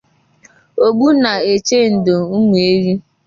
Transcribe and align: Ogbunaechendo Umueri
Ogbunaechendo 0.85 2.15
Umueri 2.37 2.91